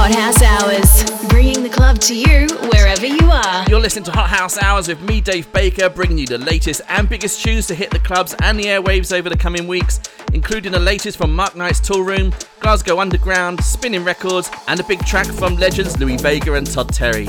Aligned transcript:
Hot 0.00 0.14
House 0.14 0.42
Hours, 0.42 1.28
bringing 1.28 1.64
the 1.64 1.68
club 1.68 1.98
to 2.02 2.14
you 2.14 2.46
wherever 2.70 3.04
you 3.04 3.32
are. 3.32 3.64
You're 3.68 3.80
listening 3.80 4.04
to 4.04 4.12
Hot 4.12 4.30
House 4.30 4.56
Hours 4.56 4.86
with 4.86 5.02
me, 5.02 5.20
Dave 5.20 5.52
Baker, 5.52 5.88
bringing 5.88 6.18
you 6.18 6.26
the 6.26 6.38
latest 6.38 6.82
and 6.88 7.08
biggest 7.08 7.44
tunes 7.44 7.66
to 7.66 7.74
hit 7.74 7.90
the 7.90 7.98
clubs 7.98 8.32
and 8.40 8.56
the 8.60 8.66
airwaves 8.66 9.12
over 9.12 9.28
the 9.28 9.36
coming 9.36 9.66
weeks, 9.66 9.98
including 10.32 10.70
the 10.70 10.78
latest 10.78 11.18
from 11.18 11.34
Mark 11.34 11.56
Knight's 11.56 11.80
Toolroom, 11.80 12.32
Glasgow 12.60 13.00
Underground, 13.00 13.60
Spinnin' 13.64 14.04
Records, 14.04 14.52
and 14.68 14.78
a 14.78 14.84
big 14.84 15.04
track 15.04 15.26
from 15.26 15.56
legends 15.56 15.98
Louie 15.98 16.16
Vega 16.16 16.54
and 16.54 16.70
Todd 16.70 16.94
Terry. 16.94 17.26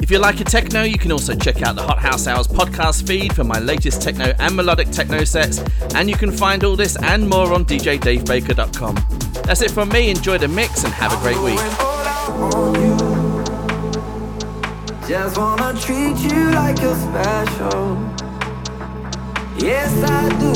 If 0.00 0.08
you 0.08 0.20
like 0.20 0.40
a 0.40 0.44
techno, 0.44 0.84
you 0.84 0.98
can 0.98 1.10
also 1.10 1.34
check 1.34 1.62
out 1.62 1.74
the 1.74 1.82
Hot 1.82 1.98
House 1.98 2.28
Hours 2.28 2.46
podcast 2.46 3.08
feed 3.08 3.34
for 3.34 3.42
my 3.42 3.58
latest 3.58 4.02
techno 4.02 4.32
and 4.38 4.54
melodic 4.54 4.92
techno 4.92 5.24
sets, 5.24 5.58
and 5.96 6.08
you 6.08 6.14
can 6.14 6.30
find 6.30 6.62
all 6.62 6.76
this 6.76 6.96
and 7.02 7.28
more 7.28 7.52
on 7.52 7.64
djdavebaker.com. 7.64 8.94
That's 9.42 9.62
it 9.62 9.72
from 9.72 9.88
me. 9.88 10.10
Enjoy 10.10 10.38
the 10.38 10.46
mix 10.46 10.84
and 10.84 10.92
have 10.94 11.12
a 11.12 11.16
great 11.16 11.40
week. 11.42 11.93
Just 15.08 15.38
wanna 15.38 15.74
treat 15.78 16.16
you 16.18 16.50
like 16.52 16.80
you're 16.80 16.96
special. 16.96 17.98
Yes, 19.56 19.92
I 20.02 20.28
do. 20.40 20.52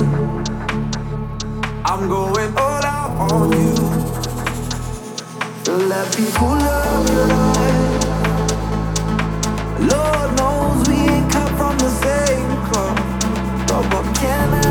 I'm 1.84 2.08
going 2.08 2.52
all 2.56 2.84
out 2.84 3.32
on 3.32 3.52
you. 3.52 3.74
Let 5.88 6.16
people 6.16 6.48
love 6.48 7.10
you 7.10 7.24
like. 7.36 7.90
Lord 9.92 10.30
knows 10.38 10.88
we 10.88 10.96
ain't 10.96 11.30
cut 11.30 11.50
from 11.58 11.78
the 11.78 11.90
same 12.04 12.50
cloth. 12.68 13.00
But 13.68 13.84
what 13.92 14.06
can 14.16 14.54
I 14.54 14.67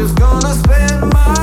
just 0.00 0.14
gonna 0.16 0.54
spend 0.54 1.12
mine. 1.12 1.39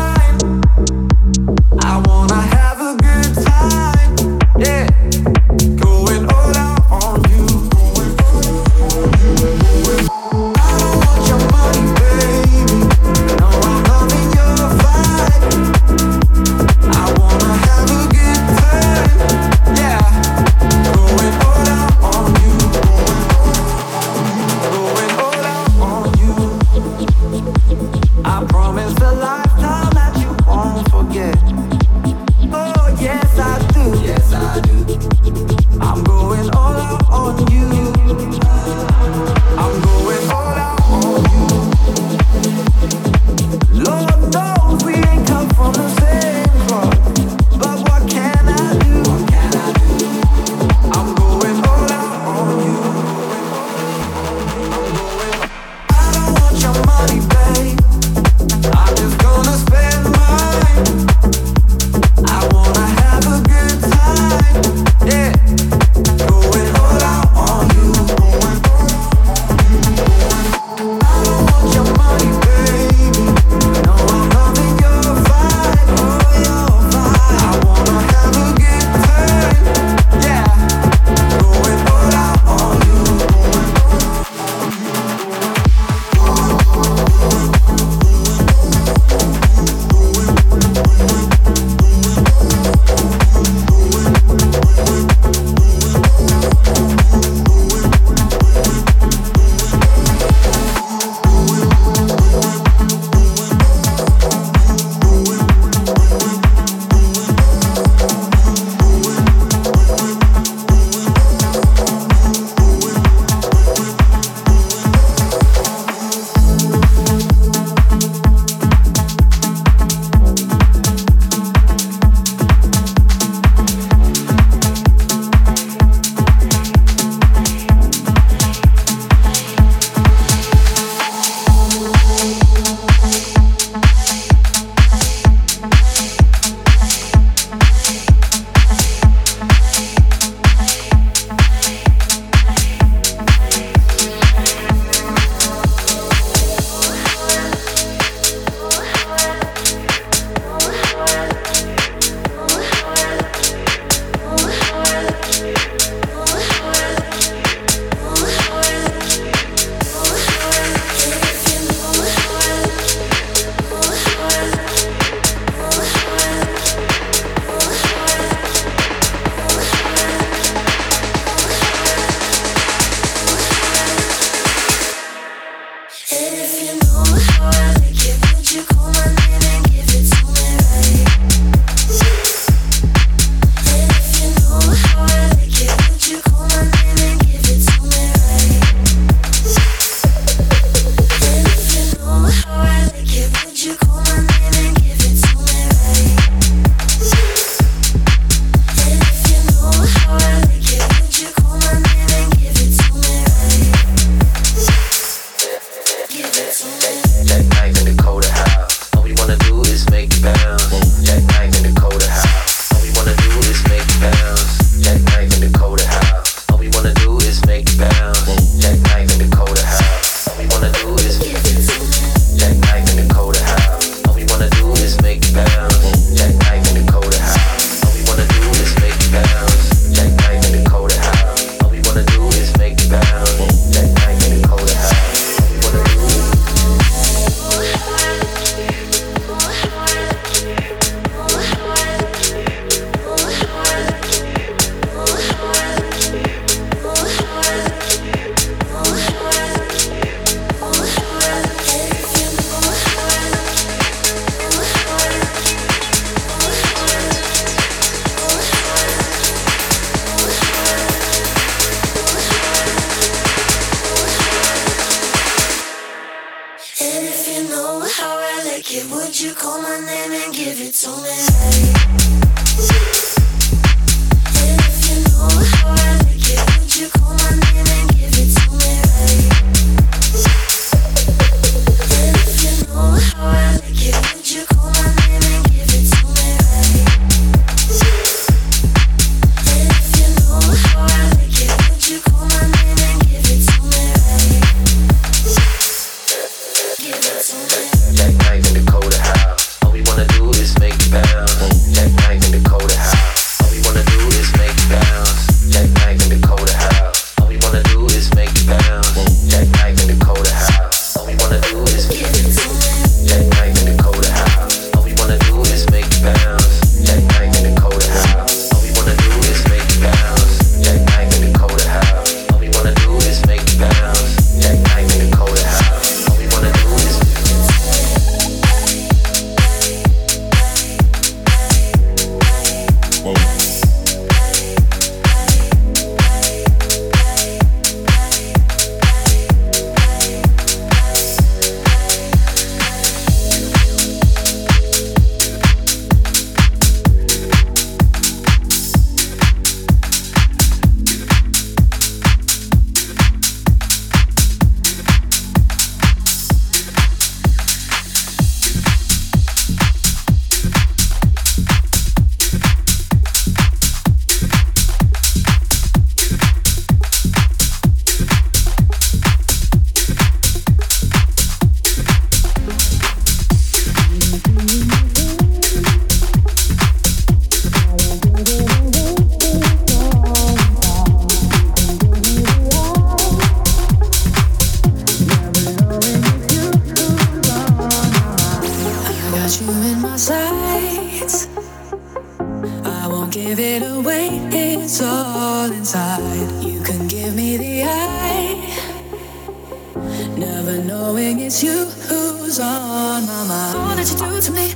it's 401.28 401.44
you 401.44 401.66
who's 401.90 402.40
on 402.40 403.06
my 403.06 403.24
mind. 403.28 403.58
All 403.58 403.76
that 403.76 403.86
you 403.92 403.98
do 404.00 404.22
to 404.22 404.32
me, 404.32 404.54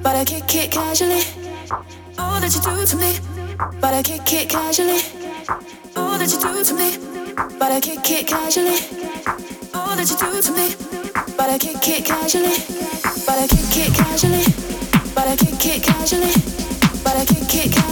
but 0.00 0.14
I 0.14 0.24
kick 0.24 0.54
it 0.54 0.70
casually. 0.70 1.22
All 2.16 2.38
that 2.40 2.54
you 2.54 2.62
do 2.62 2.86
to 2.86 2.96
me, 2.96 3.18
but 3.80 3.92
I 3.92 4.00
kick 4.00 4.32
it 4.32 4.48
casually. 4.48 5.00
All 5.96 6.16
that 6.16 6.30
you 6.30 6.38
do 6.38 6.62
to 6.62 6.74
me, 6.74 6.90
but 7.58 7.72
I 7.72 7.80
kick 7.80 8.08
it 8.12 8.28
casually. 8.28 8.78
All 9.74 9.96
that 9.96 10.08
you 10.08 10.16
do 10.16 10.30
to 10.40 10.52
me, 10.52 10.66
but 11.36 11.50
I 11.50 11.58
kick 11.58 11.88
it 11.88 12.04
casually. 12.04 12.62
But 13.26 13.38
I 13.42 13.46
kick 13.48 13.76
it 13.82 13.94
casually. 13.94 14.44
But 15.16 15.26
I 15.26 15.36
kick 15.36 15.66
it 15.66 15.82
casually. 15.82 16.32
But 17.02 17.16
I 17.16 17.24
kick 17.24 17.54
it 17.56 17.72
casually. 17.72 17.83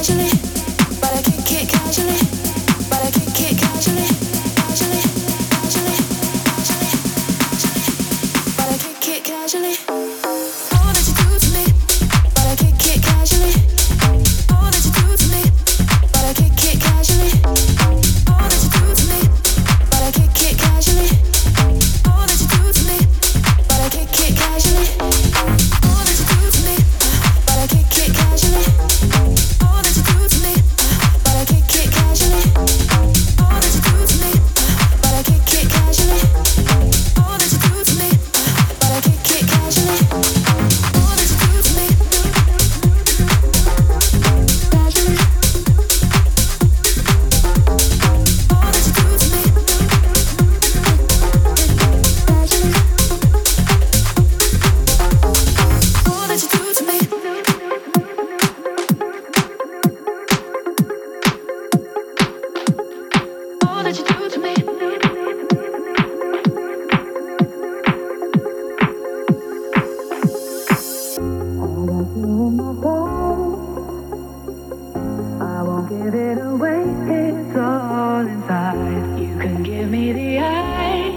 give 75.93 76.15
it 76.15 76.39
away, 76.39 76.82
it's 77.06 77.56
all 77.56 78.27
inside. 78.27 79.19
You 79.20 79.37
can 79.39 79.63
give 79.63 79.91
me 79.91 80.13
the 80.13 80.39
eye. 80.39 81.13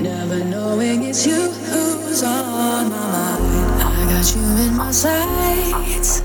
Never 0.00 0.44
knowing 0.44 1.04
it's 1.04 1.26
you 1.26 1.50
who's 1.70 2.22
on 2.22 2.44
my 2.44 2.84
mind. 2.90 3.82
I 3.82 4.00
got 4.12 4.26
you 4.34 4.42
in 4.64 4.76
my 4.76 4.90
sights. 4.90 6.22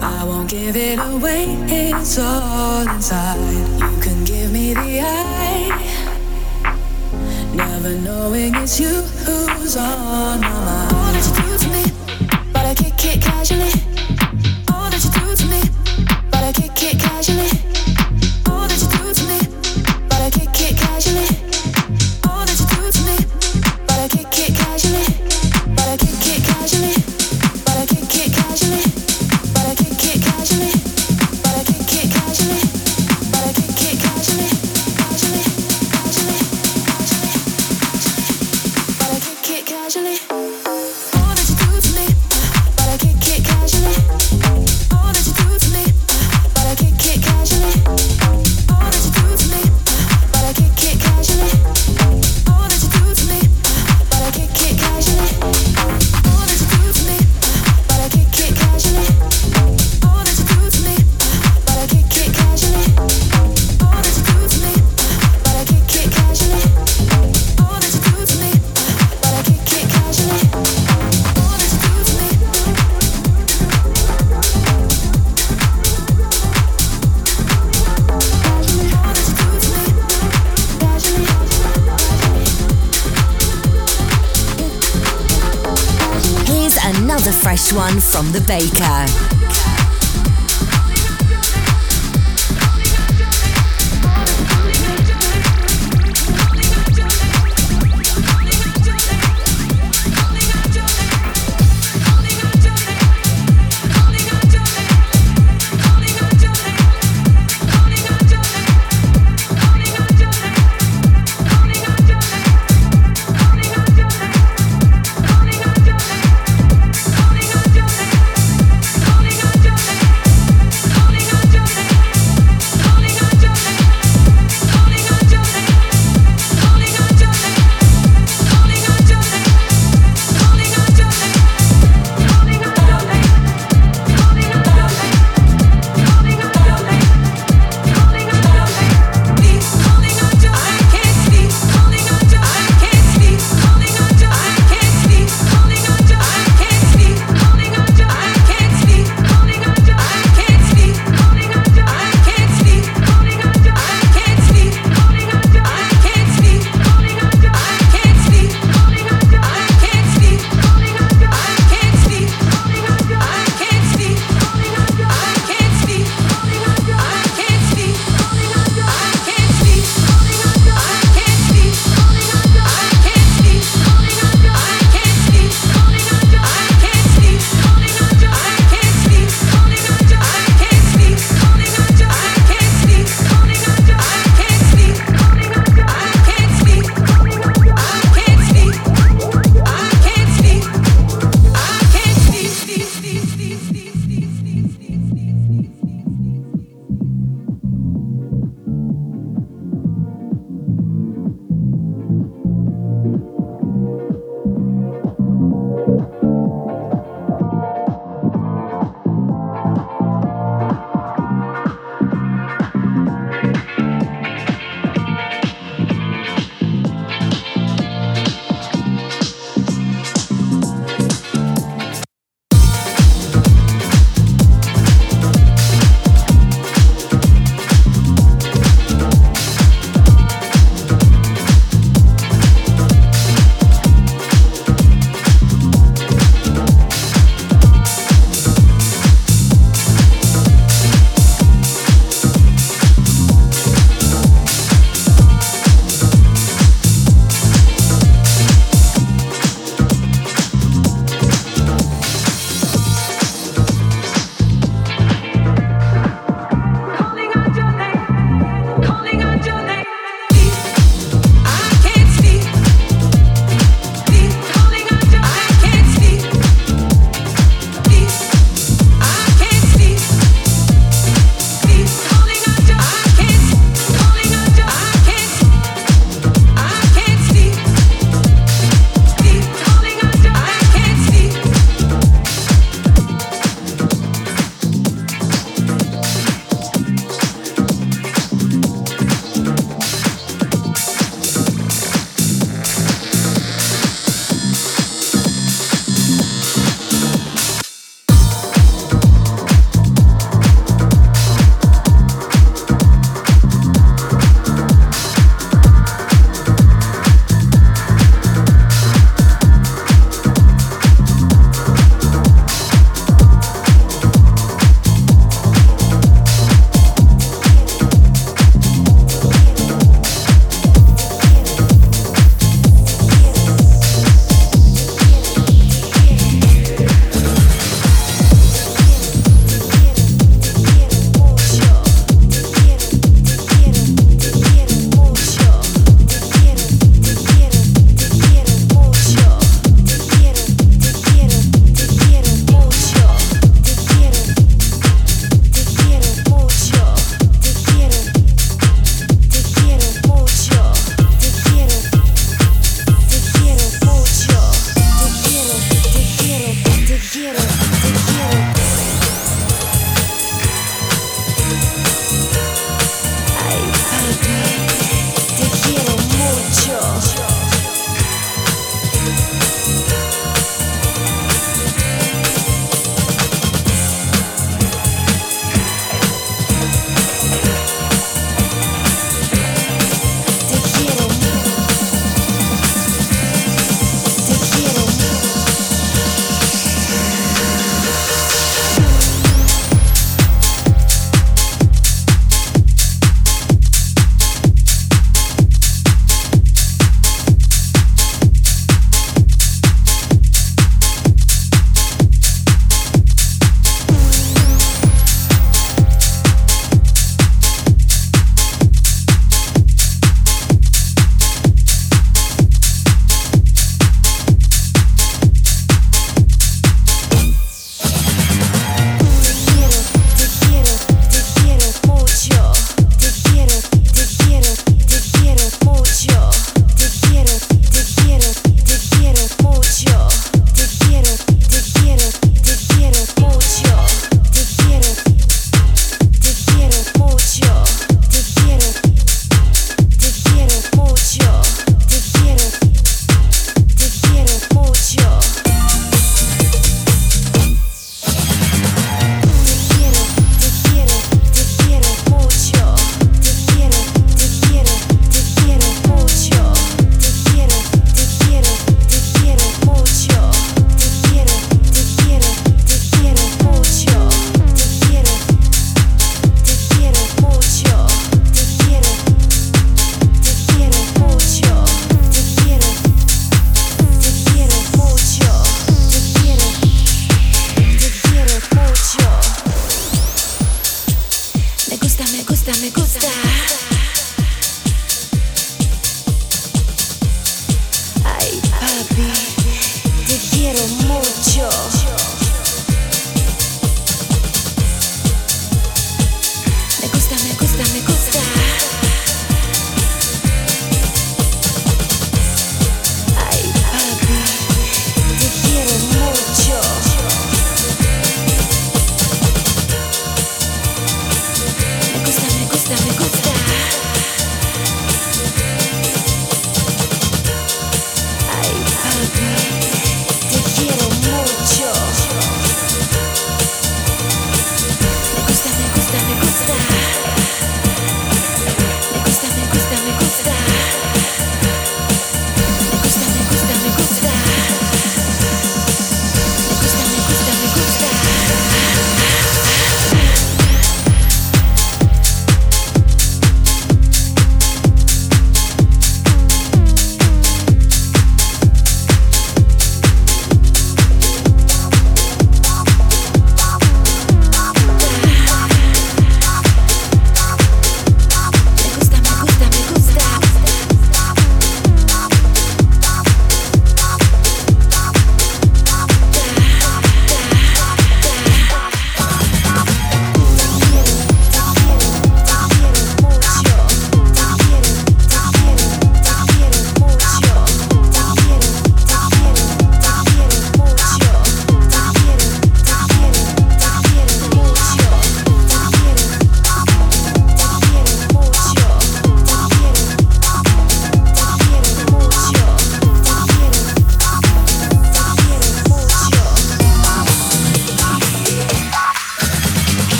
I 0.00 0.24
won't 0.24 0.48
give 0.48 0.76
it 0.76 0.98
away, 0.98 1.44
it's 1.68 2.18
all 2.18 2.88
inside. 2.88 3.40
You 3.80 4.00
can 4.00 4.24
give 4.24 4.52
me 4.52 4.74
the 4.74 5.00
eye. 5.00 5.70
Never 7.54 7.94
knowing 8.06 8.54
it's 8.54 8.78
you 8.78 8.94
who's 9.24 9.76
on 9.76 10.40
my 10.40 10.48
mind. 10.48 10.94
All 10.94 11.12
that 11.12 11.24
you 11.26 11.34
do 11.42 11.58
to 11.62 11.68
me, 11.74 11.84
but 12.52 12.64
I 12.64 12.74
kick 12.74 13.04
it 13.04 13.22
casually. 13.22 13.81
casually 17.22 17.51
the 88.32 88.40
baker. 88.46 89.21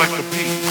Like 0.00 0.16
the 0.16 0.22
beat. 0.30 0.69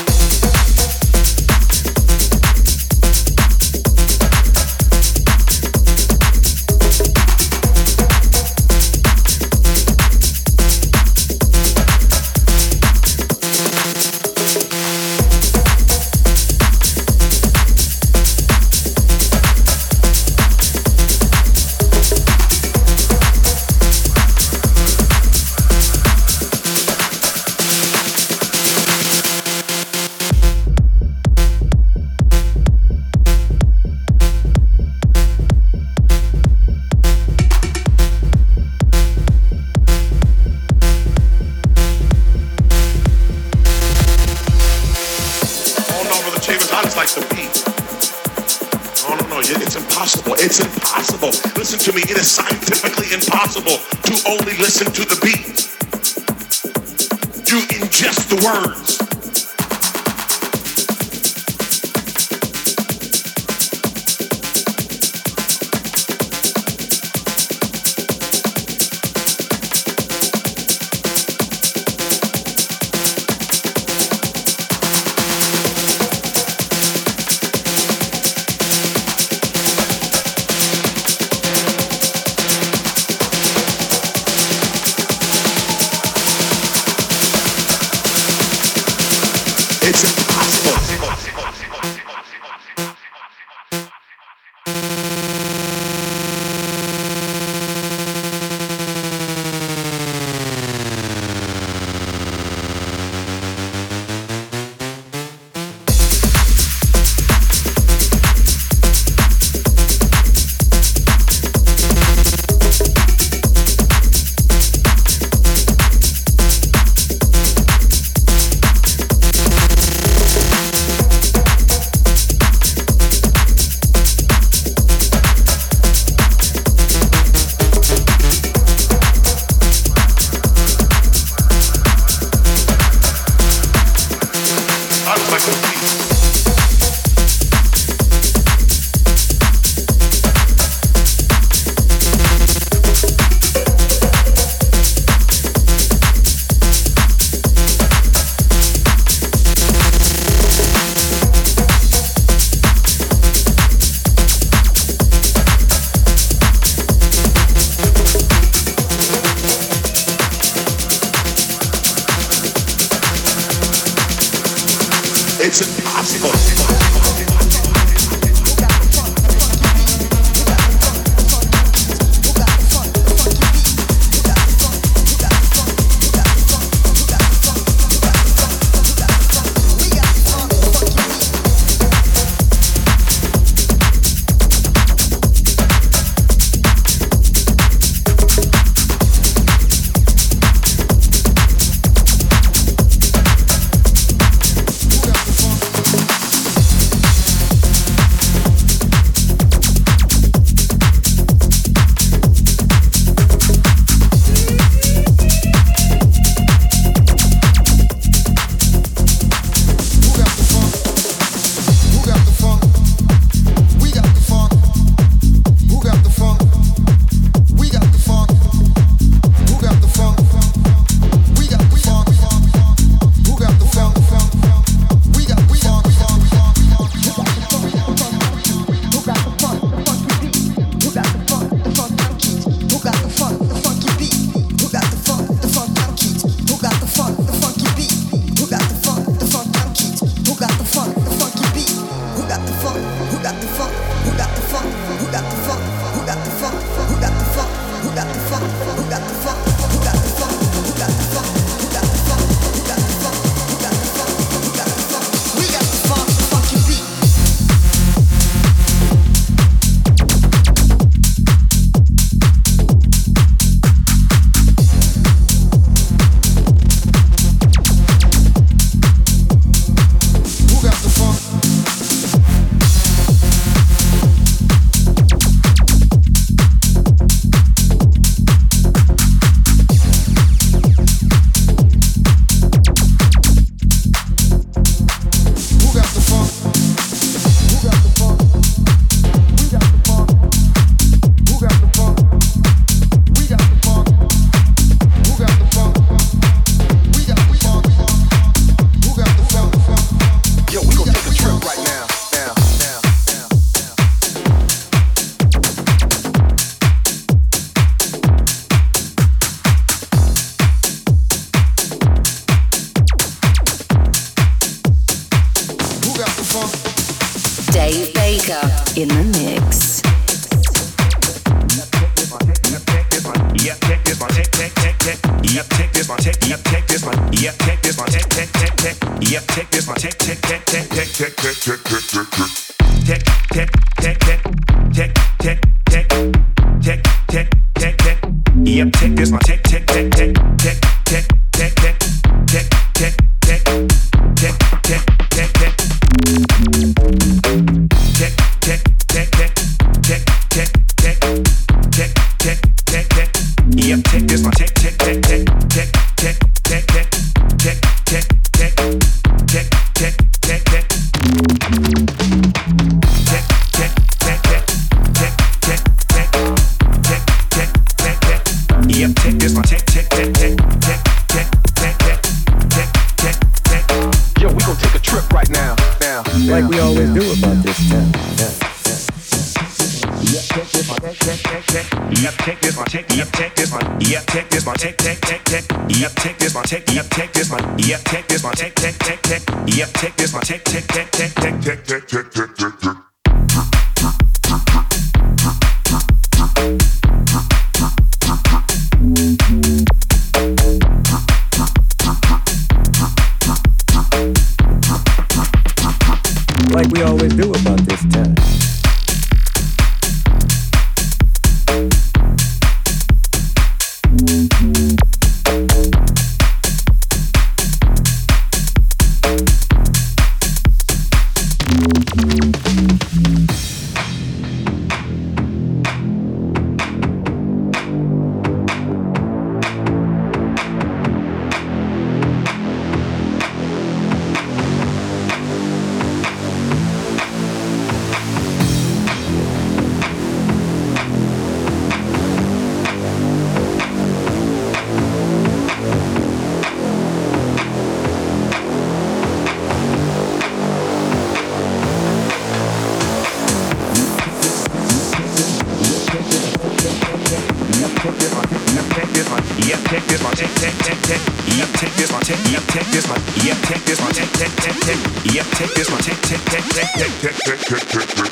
take 465.39 465.53
this 465.53 465.69
one, 465.71 465.79
take, 465.79 466.01
take, 466.01 466.25
take, 466.25 466.43
take, 466.49 466.71
take, 466.73 466.99
take, 466.99 467.39
take, 467.39 467.69
take, 467.69 467.87
take. 467.95 468.08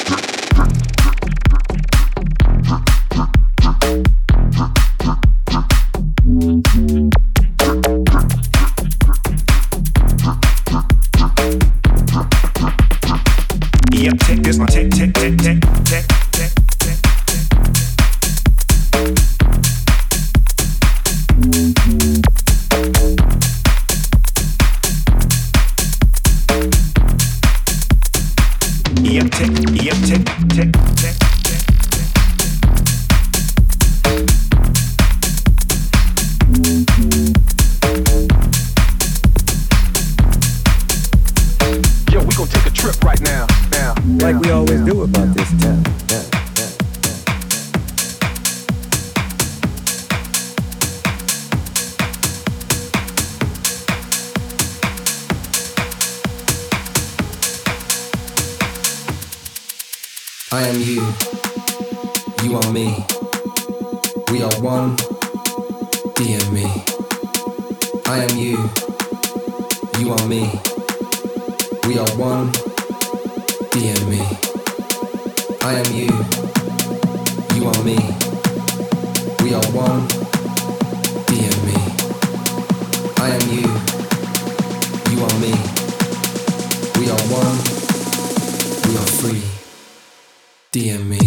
DM 90.78 91.10
me. 91.10 91.27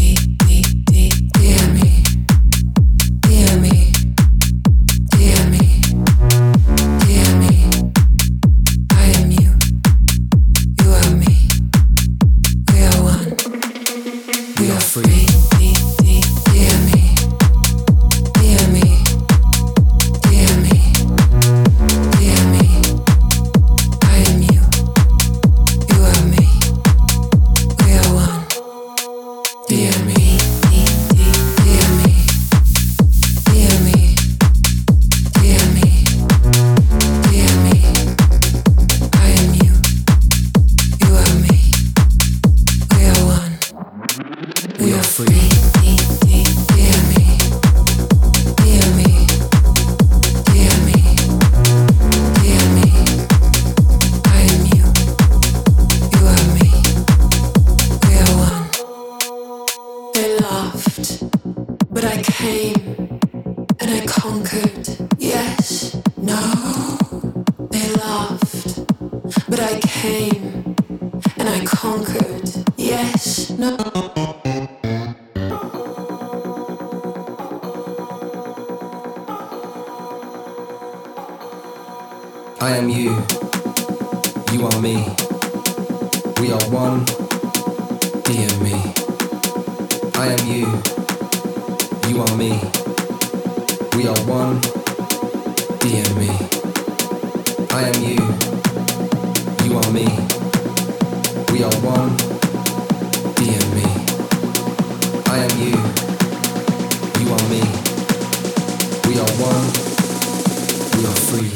Free. 111.31 111.53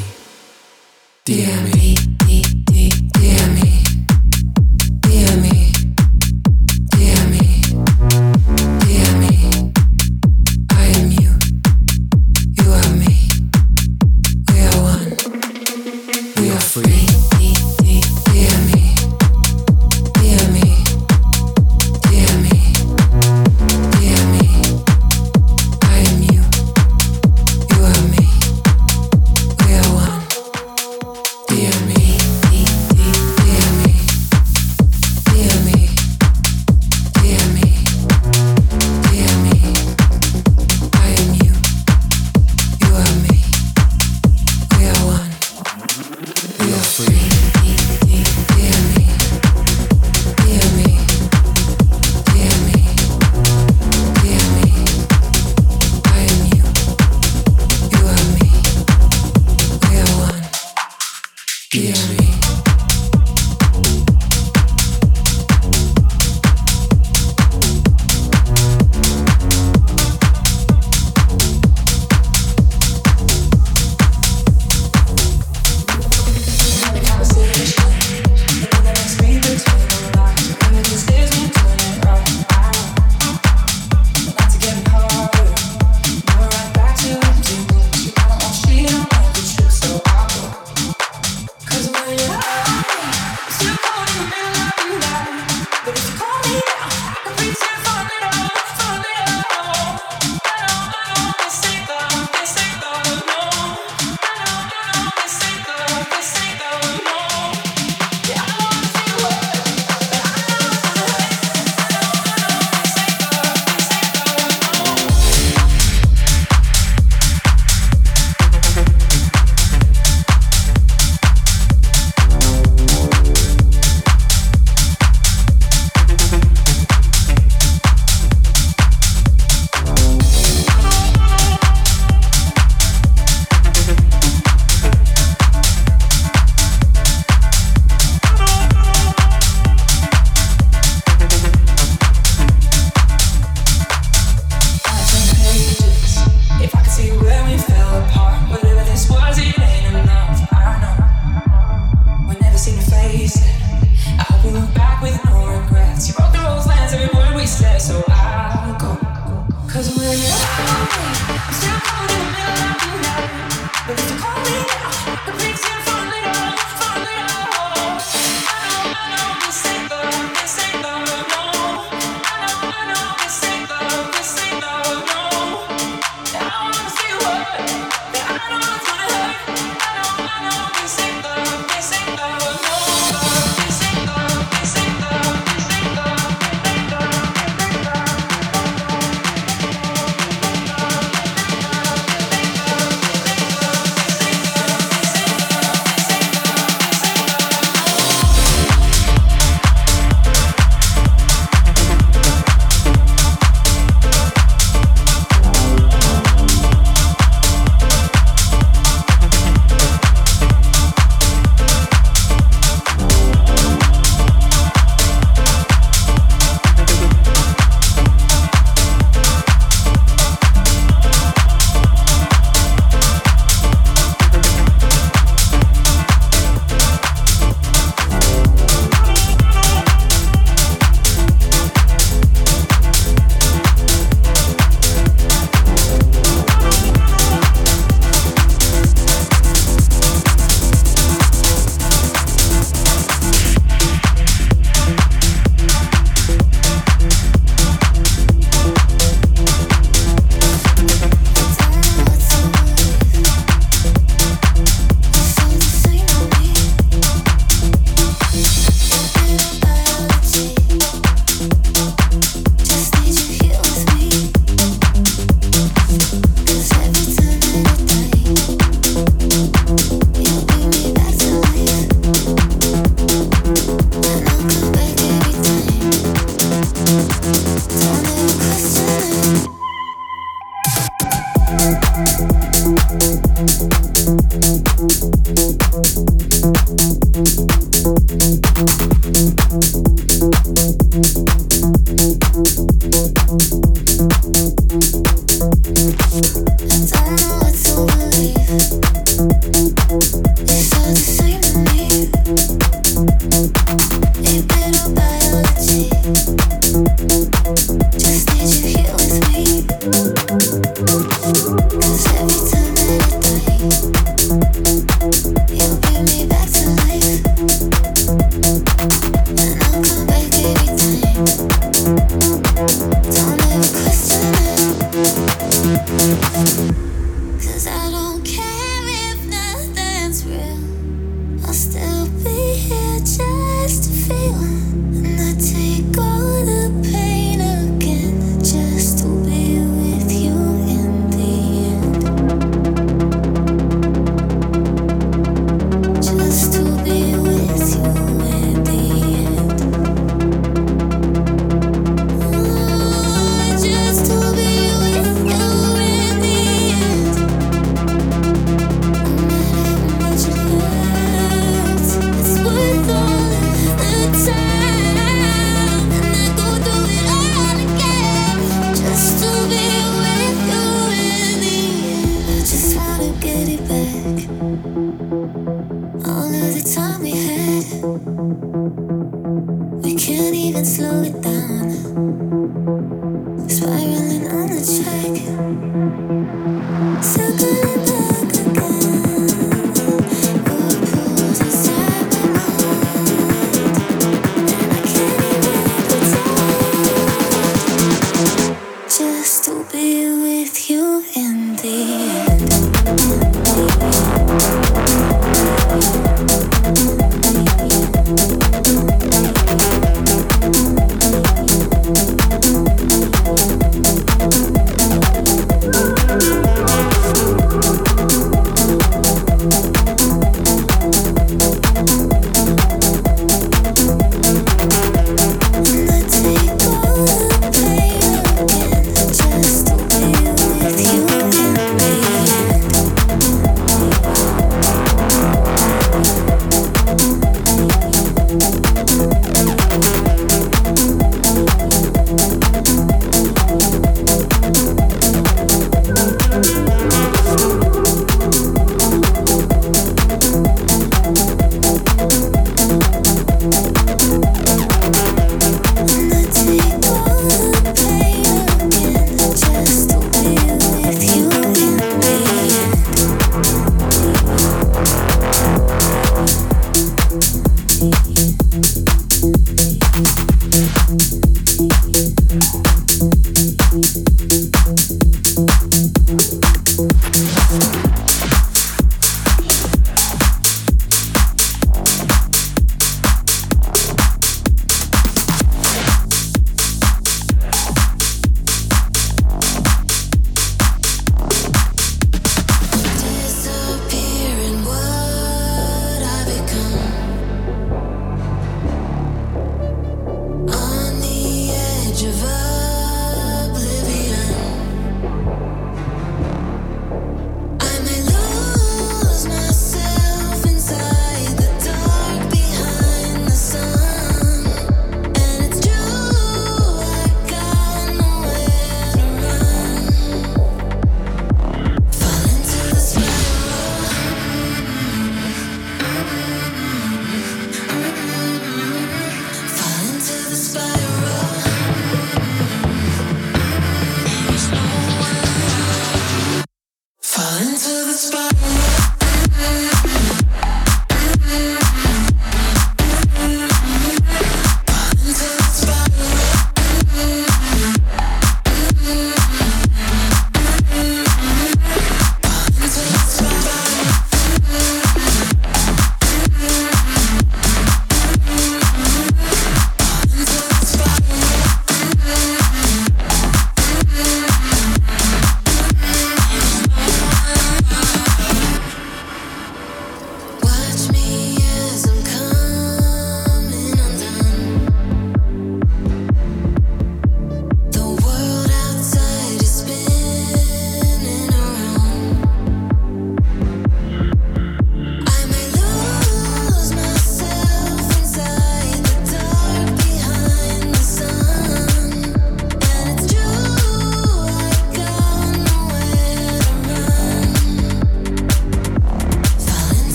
DME. 1.24 1.74
DME. 1.74 2.03